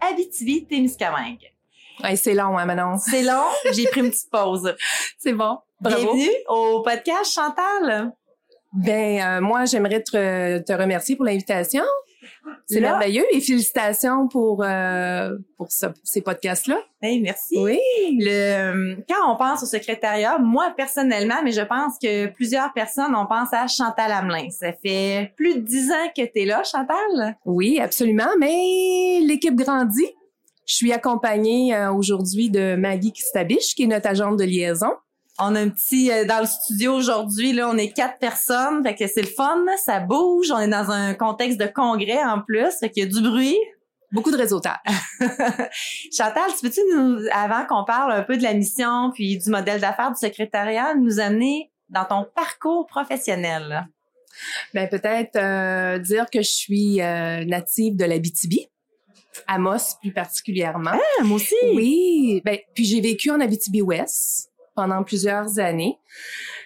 [0.00, 1.52] Abitibi-Témiscamingue.
[2.02, 2.96] Ouais, c'est long, hein, Manon?
[2.98, 4.74] C'est long, j'ai pris une petite pause.
[5.18, 5.58] C'est bon.
[5.80, 6.14] Bravo.
[6.14, 8.12] Bienvenue au podcast, Chantal.
[8.72, 11.84] Ben, euh, moi, j'aimerais te, te remercier pour l'invitation.
[12.66, 16.78] C'est merveilleux et félicitations pour euh, pour ce- ces podcasts-là.
[17.02, 17.56] Hey, merci.
[17.58, 17.78] Oui.
[18.18, 23.26] Le, quand on pense au secrétariat, moi personnellement, mais je pense que plusieurs personnes, on
[23.26, 24.50] pense à Chantal Hamelin.
[24.50, 27.36] Ça fait plus de dix ans que tu es là, Chantal?
[27.44, 28.28] Oui, absolument.
[28.38, 30.08] Mais l'équipe grandit.
[30.66, 34.90] Je suis accompagnée euh, aujourd'hui de Maggie Stabiche, qui est notre agente de liaison.
[35.40, 38.94] On a un petit euh, dans le studio aujourd'hui là, on est quatre personnes, fait
[38.94, 42.72] que c'est le fun, ça bouge, on est dans un contexte de congrès en plus,
[42.80, 43.56] fait qu'il y a du bruit.
[44.10, 44.78] Beaucoup de réseautage.
[46.12, 49.80] Chantal, tu peux-tu nous avant qu'on parle un peu de la mission puis du modèle
[49.80, 53.86] d'affaires du secrétariat, nous amener dans ton parcours professionnel?
[54.72, 58.68] Ben peut-être euh, dire que je suis euh, native de la BTB,
[59.46, 60.92] Amos plus particulièrement.
[60.94, 61.54] Ah, moi aussi.
[61.74, 64.47] Oui, ben puis j'ai vécu en Abitibi-Ouest
[64.78, 65.98] pendant plusieurs années.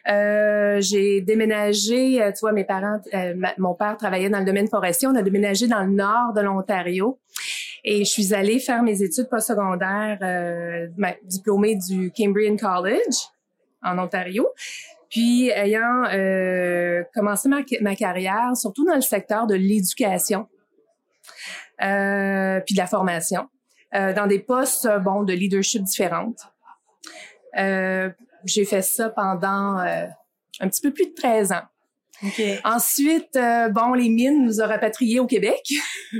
[0.06, 4.68] Euh, j'ai déménagé, euh, tu vois, mes parents, euh, mon père travaillait dans le domaine
[4.68, 5.08] forestier.
[5.08, 7.18] On a déménagé dans le nord de l'Ontario.
[7.84, 10.88] Et je suis allée faire mes études postsecondaires, euh,
[11.24, 13.16] diplômée du Cambrian College
[13.82, 14.46] en Ontario.
[15.08, 20.48] Puis, ayant euh, commencé ma, carrière, surtout dans le secteur de l'éducation,
[21.82, 23.48] euh, puis de la formation,
[23.94, 26.51] euh, dans des postes, bon, de leadership différentes.
[27.58, 28.10] Euh,
[28.44, 30.06] j'ai fait ça pendant euh,
[30.60, 31.62] un petit peu plus de 13 ans.
[32.24, 32.42] OK.
[32.64, 35.72] Ensuite, euh, bon, les mines nous ont rapatriés au Québec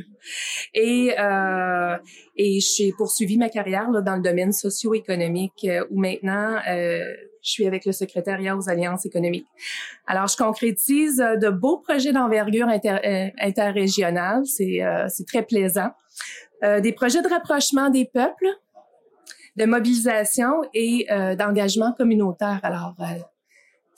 [0.75, 1.97] et euh,
[2.37, 7.05] et j'ai poursuivi ma carrière là, dans le domaine socio-économique euh, où maintenant euh,
[7.45, 9.47] je suis avec le secrétariat aux alliances économiques.
[10.07, 15.91] Alors, je concrétise de beaux projets d'envergure inter, interrégionale, c'est euh, c'est très plaisant.
[16.65, 18.47] Euh, des projets de rapprochement des peuples,
[19.57, 22.61] de mobilisation et euh, d'engagement communautaire.
[22.63, 23.05] Alors, euh,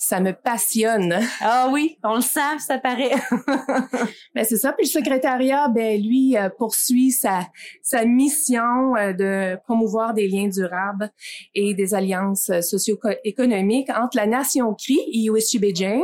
[0.04, 1.18] ça me passionne.
[1.40, 3.14] Ah oui, on le sent, ça paraît.
[4.34, 4.72] Ben c'est ça.
[4.72, 7.46] Puis le secrétariat, ben lui euh, poursuit sa
[7.82, 11.10] sa mission euh, de promouvoir des liens durables
[11.54, 16.02] et des alliances euh, socio-économiques entre la nation CRI et USGB James,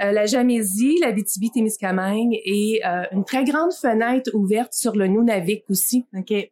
[0.00, 5.64] euh, la Jamésie, la BTB-Témiscamingue et euh, une très grande fenêtre ouverte sur le Nunavik
[5.70, 6.50] aussi, OK.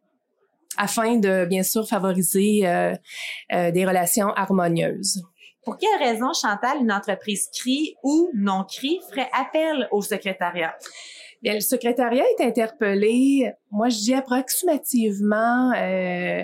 [0.77, 2.93] Afin de bien sûr favoriser euh,
[3.53, 5.23] euh, des relations harmonieuses.
[5.63, 10.75] Pour quelle raison, Chantal, une entreprise CRI ou non CRI ferait appel au secrétariat?
[11.41, 16.41] Bien, le secrétariat est interpellé, moi je dis approximativement euh,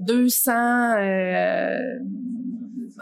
[0.00, 0.52] 200,
[0.96, 1.78] euh,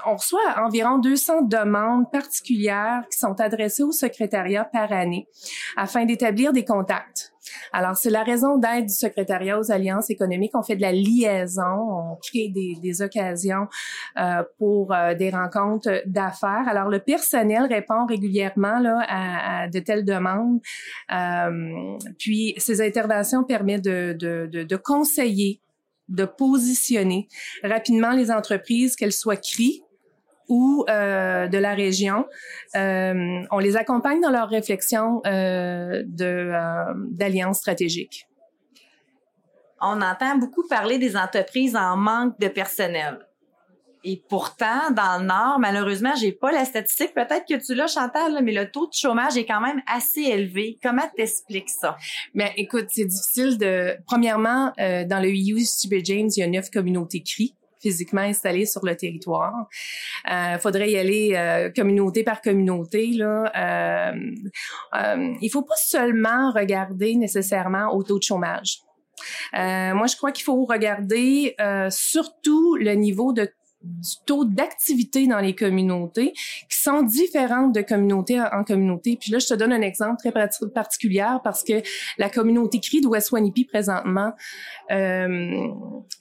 [0.04, 5.28] on reçoit environ 200 demandes particulières qui sont adressées au secrétariat par année
[5.76, 7.32] afin d'établir des contacts.
[7.72, 10.53] Alors, c'est la raison d'être du secrétariat aux alliances économiques.
[10.54, 13.66] On fait de la liaison, on crée des, des occasions
[14.19, 16.65] euh, pour euh, des rencontres d'affaires.
[16.69, 20.60] Alors, le personnel répond régulièrement là, à, à de telles demandes.
[21.12, 25.60] Euh, puis, ces interventions permettent de, de, de, de conseiller,
[26.09, 27.28] de positionner
[27.62, 29.83] rapidement les entreprises, qu'elles soient CRI
[30.49, 32.27] ou euh, de la région.
[32.75, 38.27] Euh, on les accompagne dans leur réflexion euh, euh, d'alliance stratégique.
[39.81, 43.19] On entend beaucoup parler des entreprises en manque de personnel.
[44.09, 47.13] Et pourtant, dans le Nord, malheureusement, j'ai pas la statistique.
[47.13, 50.21] Peut-être que tu l'as, Chantal, là, mais le taux de chômage est quand même assez
[50.21, 50.78] élevé.
[50.81, 51.97] Comment t'expliques ça?
[52.33, 53.97] Mais écoute, c'est difficile de.
[54.07, 58.84] Premièrement, dans le EU Stupid James, il y a neuf communautés CRI physiquement installées sur
[58.84, 59.68] le territoire.
[60.28, 63.12] Il faudrait y aller euh, communauté par communauté.
[63.12, 63.53] Là.
[63.54, 64.21] Euh,
[64.97, 68.80] euh, il faut pas seulement regarder nécessairement au taux de chômage.
[69.54, 73.48] Euh, moi, je crois qu'il faut regarder euh, surtout le niveau de
[73.86, 79.16] du taux d'activité dans les communautés qui sont différentes de communauté en communauté.
[79.21, 81.83] Puis là, je te donne un exemple très parti- particulier parce que
[82.18, 84.33] la communauté CRI de West Wanipi présentement
[84.91, 85.68] euh,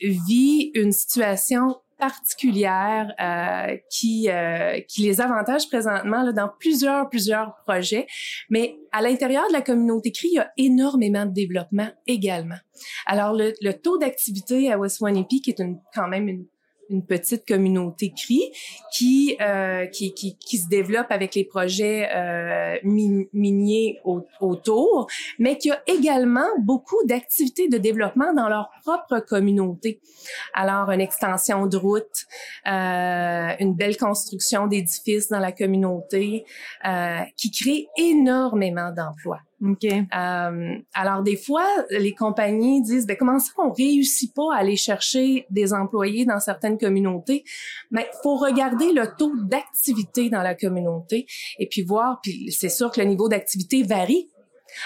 [0.02, 7.56] vit une situation particulière euh, qui euh, qui les avantage présentement là, dans plusieurs plusieurs
[7.66, 8.06] projets,
[8.50, 12.58] mais à l'intérieur de la communauté CRI, il y a énormément de développement également.
[13.06, 16.46] Alors le, le taux d'activité à West Wanepi, qui est une, quand même une
[16.90, 18.52] une petite communauté CRI
[18.92, 24.00] qui, euh, qui, qui, qui, se développe avec les projets euh, miniers
[24.40, 25.08] autour,
[25.40, 30.00] mais qui a également beaucoup d'activités de développement dans leur propre communauté.
[30.54, 32.26] Alors, une extension de route,
[32.68, 36.46] euh, une belle construction d'édifices dans la communauté
[36.86, 39.40] euh, qui crée énormément d'emplois.
[39.66, 39.86] OK.
[39.86, 44.76] Euh, alors, des fois, les compagnies disent, ben, comment ça qu'on réussit pas à aller
[44.76, 47.44] chercher des employés dans certaines communautés?
[47.92, 51.26] Mais faut regarder le taux d'activité dans la communauté
[51.60, 54.30] et puis voir, puis c'est sûr que le niveau d'activité varie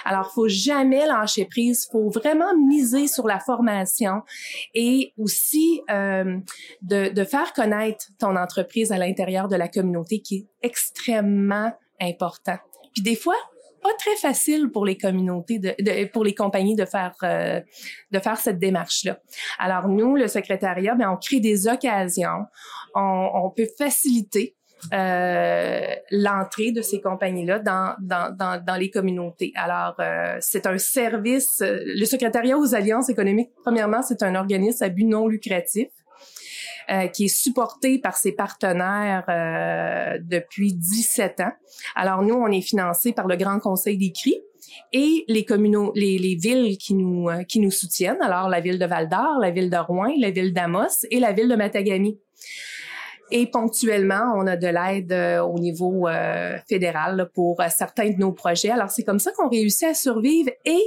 [0.06, 4.22] alors, faut jamais lâcher prise, faut vraiment miser sur la formation
[4.74, 6.38] et aussi euh,
[6.82, 12.58] de, de, faire connaître ton entreprise à l'intérieur de la communauté qui est extrêmement important.
[12.94, 13.36] Puis des fois,
[13.82, 17.60] pas très facile pour les communautés, de, pour les compagnies de faire euh,
[18.12, 19.20] de faire cette démarche-là.
[19.58, 22.46] Alors nous, le secrétariat, ben, on crée des occasions,
[22.96, 24.56] on, on peut faciliter
[24.94, 29.52] euh, l'entrée de ces compagnies-là dans, dans, dans, dans, les communautés.
[29.56, 31.62] Alors, euh, c'est un service.
[31.62, 35.90] Le secrétariat aux alliances économiques, premièrement, c'est un organisme à but non lucratif.
[36.92, 41.52] Euh, qui est supporté par ses partenaires euh, depuis 17 ans.
[41.96, 44.42] Alors nous, on est financé par le Grand Conseil des CRI
[44.92, 48.22] et les communaux, les, les, villes qui nous euh, qui nous soutiennent.
[48.24, 51.32] Alors la ville de Val d'Or, la ville de Rouen, la ville d'Amos et la
[51.32, 52.18] ville de Matagami.
[53.30, 56.08] Et ponctuellement, on a de l'aide au niveau
[56.68, 58.72] fédéral pour certains de nos projets.
[58.72, 60.82] Alors c'est comme ça qu'on réussit à survivre et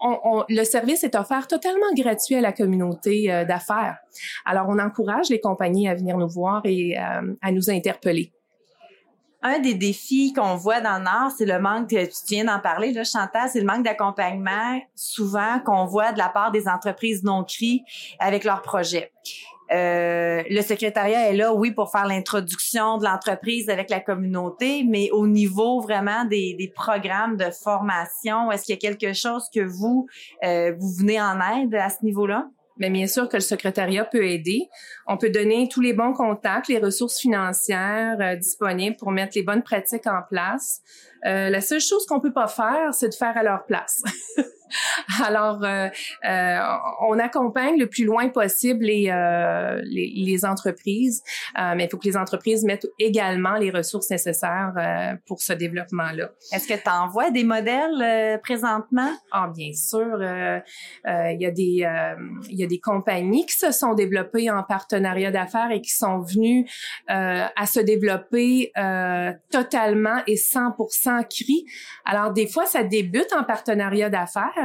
[0.00, 3.98] le service est offert totalement gratuit à la communauté euh, d'affaires.
[4.44, 8.32] Alors, on encourage les compagnies à venir nous voir et euh, à nous interpeller.
[9.42, 12.92] Un des défis qu'on voit dans le Nord, c'est le manque, tu viens d'en parler,
[12.92, 17.44] là, Chantal, c'est le manque d'accompagnement souvent qu'on voit de la part des entreprises non
[17.44, 17.84] CRI
[18.18, 19.12] avec leurs projets.
[19.72, 25.10] Euh, le secrétariat est là, oui, pour faire l'introduction de l'entreprise avec la communauté, mais
[25.10, 29.60] au niveau vraiment des, des programmes de formation, est-ce qu'il y a quelque chose que
[29.60, 30.06] vous,
[30.44, 32.48] euh, vous venez en aide à ce niveau-là?
[32.78, 34.68] Mais bien sûr que le secrétariat peut aider.
[35.06, 39.42] On peut donner tous les bons contacts, les ressources financières euh, disponibles pour mettre les
[39.42, 40.82] bonnes pratiques en place.
[41.24, 44.02] Euh, la seule chose qu'on peut pas faire, c'est de faire à leur place.
[45.24, 45.88] Alors, euh,
[46.24, 46.58] euh,
[47.08, 51.22] on accompagne le plus loin possible les, euh, les, les, entreprises,
[51.58, 55.52] euh, mais il faut que les entreprises mettent également les ressources nécessaires euh, pour ce
[55.52, 56.30] développement-là.
[56.52, 59.10] Est-ce que tu envoies des modèles présentement?
[59.32, 60.18] Ah, bien sûr.
[60.18, 61.86] Il y, a des,
[62.50, 66.18] il y a des compagnies qui se sont développées en partenariat d'affaires et qui sont
[66.18, 66.68] venues
[67.08, 68.72] à se développer
[69.50, 71.66] totalement et 100% CRI.
[72.04, 74.55] Alors, des fois, ça débute en partenariat d'affaires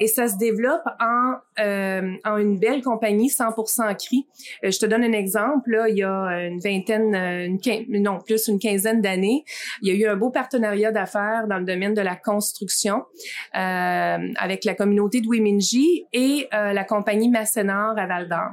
[0.00, 4.26] et ça se développe en, euh, en une belle compagnie 100% CRI.
[4.64, 5.70] Euh, je te donne un exemple.
[5.70, 7.46] Là, il y a une vingtaine, euh,
[7.88, 9.44] une non plus une quinzaine d'années,
[9.82, 13.04] il y a eu un beau partenariat d'affaires dans le domaine de la construction
[13.56, 18.50] euh, avec la communauté de Wiminji et euh, la compagnie Massénard à Val d'Or.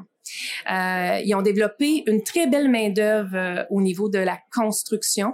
[0.71, 5.33] Euh, ils ont développé une très belle main d'œuvre au niveau de la construction.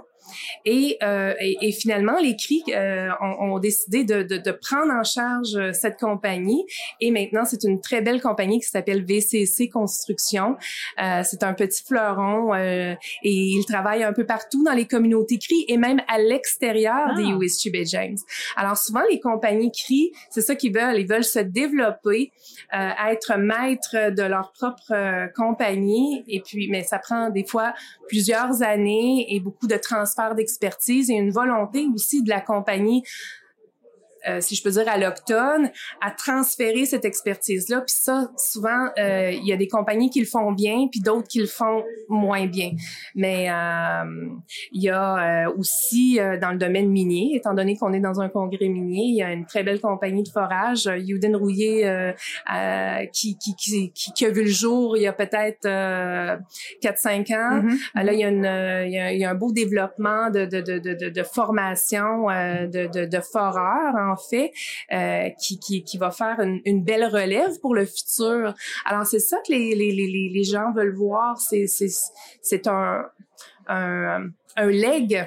[0.66, 5.56] Euh, et, et, finalement, les CRI euh, ont, décidé de, de, de, prendre en charge
[5.56, 6.64] euh, cette compagnie.
[7.00, 10.56] Et maintenant, c'est une très belle compagnie qui s'appelle VCC Construction.
[11.02, 15.38] Euh, c'est un petit fleuron euh, et il travaille un peu partout dans les communautés
[15.38, 17.38] CRI et même à l'extérieur des ah.
[17.40, 18.16] USG Bay James.
[18.56, 20.98] Alors souvent, les compagnies CRI, c'est ça qu'ils veulent.
[20.98, 22.32] Ils veulent se développer,
[22.72, 26.24] être maîtres de leur propre compagnie.
[26.28, 27.74] Et puis, mais ça prend des fois
[28.08, 33.04] plusieurs années et beaucoup de transferts d'expertise et une volonté aussi de la compagnie
[34.26, 35.70] euh, si je peux dire, à l'octone,
[36.00, 37.82] à transférer cette expertise-là.
[37.82, 41.28] Puis ça, souvent, euh, il y a des compagnies qui le font bien, puis d'autres
[41.28, 42.72] qui le font moins bien.
[43.14, 44.28] Mais euh,
[44.72, 48.68] il y a aussi dans le domaine minier, étant donné qu'on est dans un congrès
[48.68, 52.12] minier, il y a une très belle compagnie de forage, Yuden Rouillé,
[53.12, 57.62] qui, qui, qui, qui, a vu le jour il y a peut-être 4-5 ans.
[57.62, 58.02] Mm-hmm.
[58.02, 60.44] Là, il y, a une, il, y a, il y a un beau développement de,
[60.44, 64.52] de, de, de, de formation de, de, de foreurs, en fait,
[64.92, 68.54] euh, qui, va faire une, belle relève pour le futur.
[68.84, 71.38] Alors, c'est ça que les, gens veulent voir.
[71.38, 73.04] C'est un,
[73.66, 75.26] un, un leg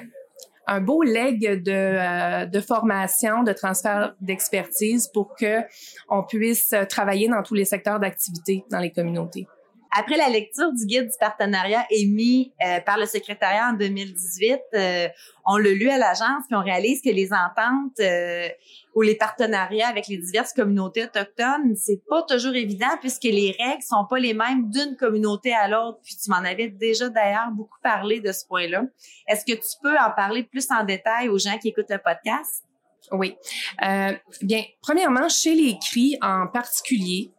[0.66, 5.60] un beau leg de, euh, de formation, de transfert d'expertise pour que
[6.08, 9.46] on puisse travailler dans tous les secteurs d'activité dans les communautés.
[9.94, 15.08] Après la lecture du guide du partenariat émis euh, par le secrétariat en 2018, euh,
[15.44, 18.48] on l'a lu à l'agence puis on réalise que les ententes euh,
[18.94, 23.82] ou les partenariats avec les diverses communautés autochtones, c'est pas toujours évident puisque les règles
[23.82, 25.98] sont pas les mêmes d'une communauté à l'autre.
[26.02, 28.84] Puis tu m'en avais déjà d'ailleurs beaucoup parlé de ce point-là.
[29.28, 32.64] Est-ce que tu peux en parler plus en détail aux gens qui écoutent le podcast?
[33.10, 33.36] Oui.
[33.84, 37.30] Euh, bien, premièrement, chez les cris en particulier,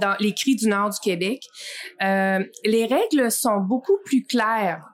[0.00, 1.42] dans les cris du nord du Québec,
[2.02, 4.84] euh, les règles sont beaucoup plus claires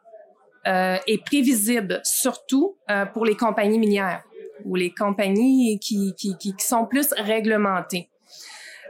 [0.67, 4.23] euh, et prévisibles, surtout euh, pour les compagnies minières
[4.65, 8.09] ou les compagnies qui, qui, qui, sont plus réglementées.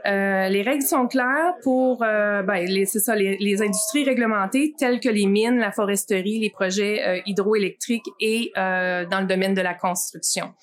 [0.05, 4.99] Euh, les règles sont claires pour, euh, ben, c'est ça, les, les, industries réglementées telles
[4.99, 9.73] que les mines, la foresterie, les projets euh, hydroélectriques et dans le domaine de la
[9.73, 10.53] construction.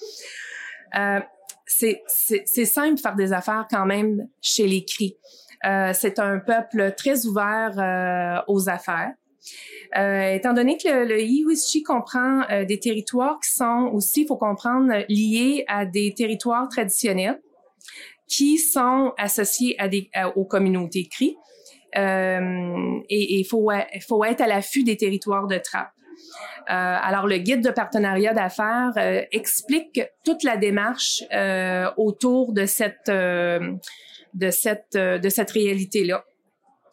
[0.97, 1.21] Euh,
[1.67, 5.17] c'est simple de faire des affaires quand même chez les CRI.
[5.67, 9.13] Euh, c'est un peuple très ouvert euh, aux affaires.
[9.97, 14.37] Euh, étant donné que le, le comprend euh, des territoires qui sont aussi, il faut
[14.37, 17.41] comprendre, liés à des territoires traditionnels
[18.27, 21.37] qui sont associés à des, aux communautés CRI.
[21.97, 23.71] Euh, et il faut,
[24.09, 25.93] faut être à l'affût des territoires de trappe.
[26.71, 32.67] Euh, alors, le guide de partenariat d'affaires euh, explique toute la démarche euh, autour de
[32.67, 36.25] cette de cette de cette réalité là.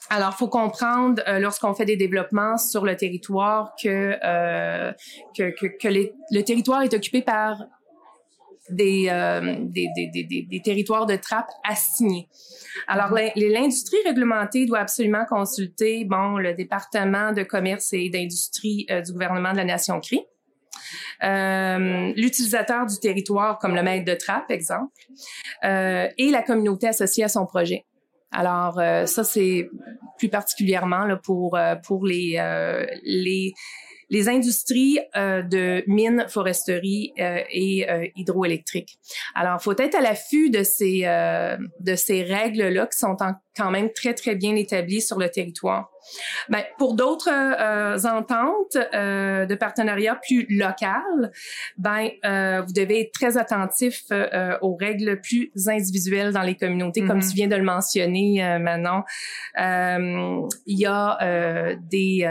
[0.10, 4.18] Alors, faut comprendre lorsqu'on fait des développements sur le territoire que
[5.38, 7.64] que, que, que le territoire est occupé par
[8.70, 12.28] des, euh, des, des, des, des, territoires de trappe assignés.
[12.88, 19.12] Alors, l'industrie réglementée doit absolument consulter, bon, le département de commerce et d'industrie euh, du
[19.14, 20.26] gouvernement de la Nation CRI.
[21.24, 24.92] Euh, l'utilisateur du territoire comme le maître de trappe, exemple,
[25.64, 27.86] euh, et la communauté associée à son projet.
[28.32, 29.70] Alors euh, ça c'est
[30.18, 32.40] plus particulièrement là, pour pour les
[33.04, 33.54] les
[34.12, 39.00] les industries euh, de mines, foresterie euh, et euh, hydroélectrique.
[39.34, 41.02] Alors, faut être à l'affût de ces
[41.80, 43.16] de ces règles là qui sont
[43.56, 45.92] quand même très très bien établies sur le territoire.
[46.50, 51.32] Ben, pour d'autres euh, ententes euh, de partenariat plus locales,
[51.78, 57.06] ben, euh, vous devez être très attentif euh, aux règles plus individuelles dans les communautés,
[57.06, 57.30] comme mm-hmm.
[57.30, 59.04] tu viens de le mentionner, euh, Manon.
[60.66, 62.28] Il y a des,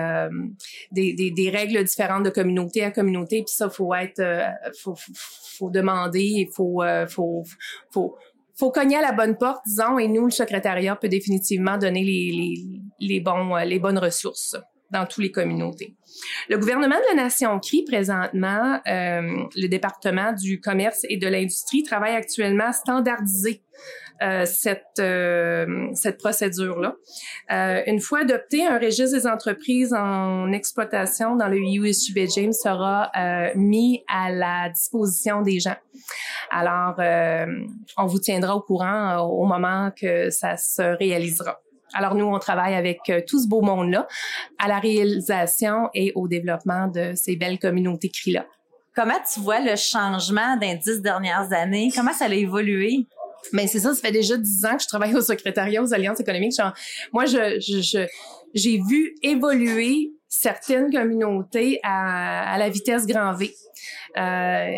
[0.90, 4.22] des, des, des, règles différentes de communauté à communauté, puis ça, faut être,
[4.82, 7.44] faut, faut, faut demander, il faut, faut,
[7.90, 8.16] faut faut
[8.68, 12.80] cogner à la bonne porte, disons, et nous, le secrétariat peut définitivement donner les, les,
[13.00, 14.56] les, bons, euh, les bonnes ressources
[14.90, 15.96] dans toutes les communautés.
[16.48, 21.82] Le gouvernement de la Nation CRI, présentement, euh, le département du commerce et de l'industrie
[21.82, 23.62] travaille actuellement à standardiser
[24.22, 26.94] euh, cette euh, cette procédure là.
[27.50, 33.10] Euh, une fois adopté, un registre des entreprises en exploitation dans le USGB James sera
[33.16, 35.76] euh, mis à la disposition des gens.
[36.50, 36.96] Alors,
[37.96, 41.60] on vous tiendra au courant au moment que ça se réalisera.
[41.94, 44.08] Alors nous, on travaille avec tout ce beau monde-là
[44.58, 48.46] à la réalisation et au développement de ces belles communautés CRI-là.
[48.94, 51.90] Comment tu vois le changement des dix dernières années?
[51.94, 53.06] Comment ça a évolué?
[53.52, 56.20] Mais c'est ça, ça fait déjà dix ans que je travaille au secrétariat aux alliances
[56.20, 56.54] économiques.
[57.12, 58.06] Moi, je, je,
[58.54, 63.52] j'ai vu évoluer certaines communautés à, à la vitesse grand V.
[64.16, 64.70] Euh,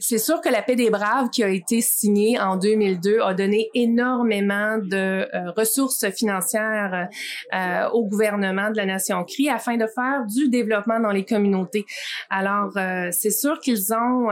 [0.00, 3.68] c'est sûr que la paix des braves qui a été signée en 2002 a donné
[3.74, 4.96] énormément de
[5.34, 7.08] euh, ressources financières
[7.54, 11.84] euh, au gouvernement de la nation CRI afin de faire du développement dans les communautés.
[12.30, 14.28] Alors, euh, c'est sûr qu'ils ont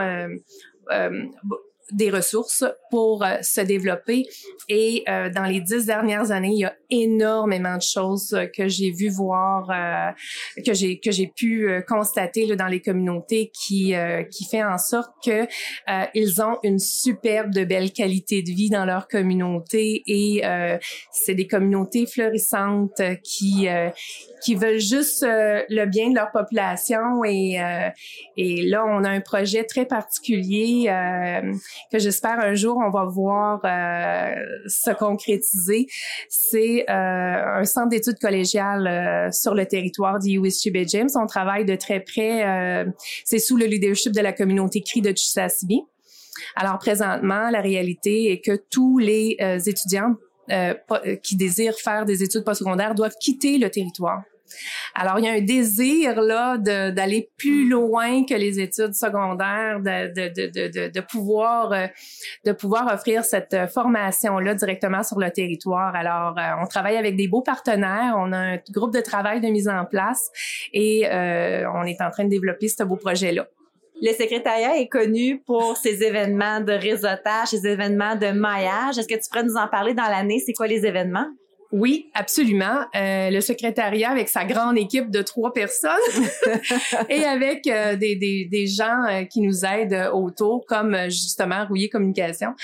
[1.92, 4.26] des ressources pour euh, se développer.
[4.68, 8.90] Et euh, dans les dix dernières années, il y a énormément de choses que j'ai
[8.90, 13.94] vu voir, euh, que j'ai que j'ai pu constater là, dans les communautés qui
[14.30, 15.46] qui fait en sorte que
[16.14, 20.42] ils ont une superbe de belle qualité de vie dans leur communauté et
[21.12, 23.68] c'est des communautés florissantes qui
[24.42, 27.58] qui veulent juste le bien de leur population et
[28.36, 30.88] et là on a un projet très particulier
[31.90, 34.34] que j'espère un jour on va voir euh,
[34.66, 35.86] se concrétiser.
[36.28, 41.08] C'est euh, un centre d'études collégiales euh, sur le territoire du USGB James.
[41.14, 42.86] On travaille de très près.
[43.24, 45.82] c'est sous le leadership de la communauté CRI de Chisasibi.
[46.54, 50.14] Alors présentement, la réalité est que tous les étudiants
[51.22, 54.22] qui désirent faire des études postsecondaires doivent quitter le territoire
[54.94, 60.08] Alors, il y a un désir là d'aller plus loin que les études secondaires, de,
[60.12, 61.86] de, de, de, pouvoir euh,
[62.44, 65.94] de pouvoir offrir cette formation là directement sur le territoire.
[65.94, 69.48] Alors, euh, on travaille avec des beaux partenaires, on a un groupe de travail de
[69.48, 70.30] mise en place
[70.72, 73.46] et euh, on est en train de développer ce beau projet là.
[74.02, 78.98] Le secrétariat est connu pour ses événements de réseautage, ses événements de maillage.
[78.98, 80.38] Est-ce que tu pourrais nous en parler dans l'année?
[80.44, 81.26] C'est quoi les événements?
[81.72, 82.86] Oui, absolument.
[82.94, 85.90] Euh, le secrétariat avec sa grande équipe de trois personnes
[87.08, 91.66] et avec euh, des, des, des, gens euh, qui nous aident autour, comme euh, justement
[91.66, 92.54] Rouillé Communication.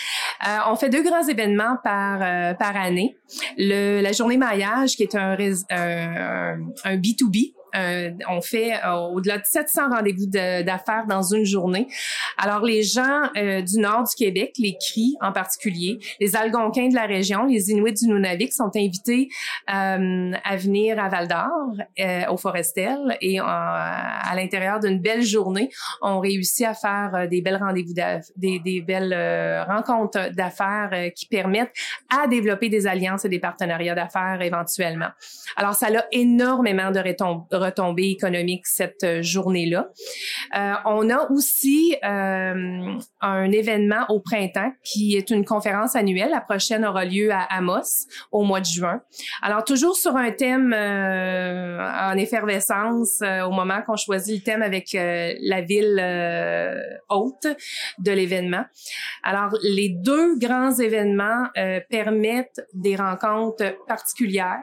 [0.69, 2.19] on fait deux grands événements par
[2.57, 3.17] par année.
[3.59, 5.37] Le, la journée maillage, qui est un,
[5.71, 11.89] un, un B2B, euh, on fait euh, au-delà de 700 rendez-vous d'affaires dans une journée.
[12.37, 16.95] Alors, les gens euh, du nord du Québec, les Cris en particulier, les Algonquins de
[16.95, 19.29] la région, les Inuits du Nunavik sont invités
[19.67, 19.97] à
[20.57, 27.29] venir à Val-d'Or, au Forestel, et à l'intérieur d'une belle journée, on réussit à faire
[27.29, 27.95] des belles rendez-vous,
[28.37, 31.73] des, belles rencontres d'affaires qui permettent
[32.11, 35.11] à développer des alliances et des partenariats d'affaires éventuellement.
[35.57, 37.01] Alors, ça a énormément de
[37.63, 39.89] retombées économiques cette euh, journée-là.
[40.57, 46.31] Euh, on a aussi euh, un événement au printemps qui est une conférence annuelle.
[46.31, 49.01] La prochaine aura lieu à Amos au mois de juin.
[49.43, 55.61] Alors toujours sur un thème en effervescence au moment qu'on choisit le thème avec la
[55.61, 56.01] ville
[57.09, 57.47] haute
[57.99, 58.65] de l'événement.
[59.23, 61.47] Alors les deux grands événements
[61.89, 64.63] permettent des rencontres particulières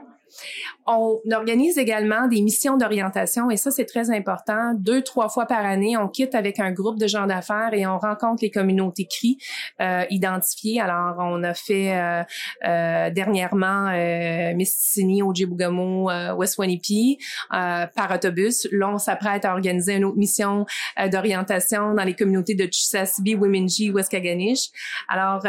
[0.88, 4.74] on organise également des missions d'orientation et ça, c'est très important.
[4.76, 7.98] Deux, trois fois par année, on quitte avec un groupe de gens d'affaires et on
[7.98, 9.38] rencontre les communautés CRI
[9.82, 10.80] euh, identifiées.
[10.80, 12.24] Alors, on a fait euh,
[12.66, 17.18] euh, dernièrement euh, Mistissini, Ojibugamo, euh, West Wanipi
[17.54, 18.68] euh, par autobus.
[18.72, 20.66] Là, on s'apprête à organiser une autre mission
[21.12, 24.70] d'orientation dans les communautés de Chisasibi, Wiminji, Kaganish.
[25.08, 25.42] Alors,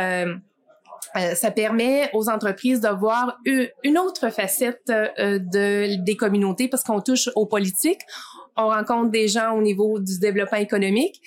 [1.17, 3.39] euh, ça permet aux entreprises de voir
[3.83, 8.03] une autre facette euh, de, des communautés parce qu'on touche aux politiques,
[8.57, 11.21] on rencontre des gens au niveau du développement économique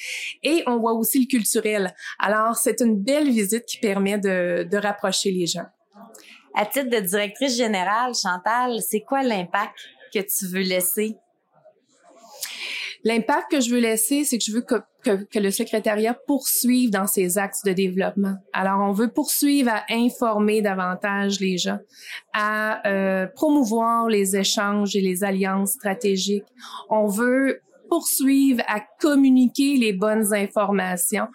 [0.44, 1.94] et on voit aussi le culturel.
[2.20, 5.66] Alors, c'est une belle visite qui permet de, de rapprocher les gens.
[6.56, 9.76] À titre de directrice générale, Chantal, c'est quoi l'impact
[10.14, 11.18] que tu veux laisser
[13.04, 14.76] L'impact que je veux laisser, c'est que je veux que,
[15.26, 18.36] que, le secrétariat poursuive dans ses axes de développement.
[18.54, 21.80] Alors, on veut poursuivre à informer davantage les gens,
[22.34, 26.48] à euh, promouvoir les échanges et les alliances stratégiques.
[26.90, 27.62] On veut
[27.94, 31.28] poursuivre à communiquer les bonnes informations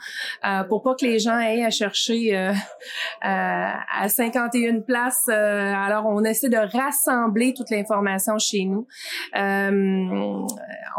[0.45, 3.69] euh, pour pas que les gens aient à chercher euh, euh
[4.01, 5.29] à 51 places.
[5.29, 8.89] Euh, alors, on essaie de rassembler toute l'information chez nous.
[9.37, 10.47] Euh,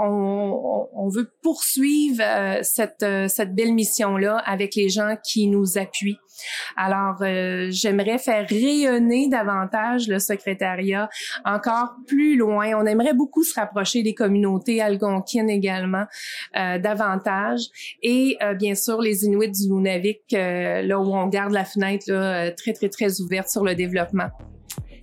[0.02, 2.24] on, on, veut poursuivre
[2.62, 6.19] cette, cette belle mission-là avec les gens qui nous appuient.
[6.75, 7.17] Alors,
[7.69, 11.10] j'aimerais faire rayonner davantage le secrétariat
[11.45, 12.73] encore plus loin.
[12.75, 16.06] On aimerait beaucoup se rapprocher des communautés algonquines également
[16.56, 17.62] euh, davantage.
[18.02, 22.12] Et euh, bien sûr, les Inuits du Nunavik, euh, là où on garde la fenêtre
[22.12, 24.30] là, très, très, très ouverte sur le développement.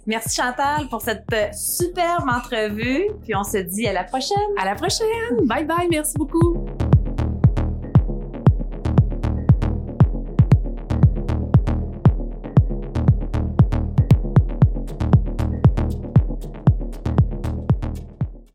[0.06, 3.06] Merci Chantal pour cette superbe entrevue.
[3.24, 4.36] Puis on se dit à la prochaine.
[4.56, 5.44] À la prochaine.
[5.44, 5.88] Bye bye.
[5.90, 6.66] Merci beaucoup.